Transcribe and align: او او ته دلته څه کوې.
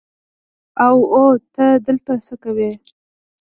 او 0.85 0.97
او 1.17 1.27
ته 1.55 1.65
دلته 1.85 2.11
څه 2.25 2.33
کوې. 2.43 2.71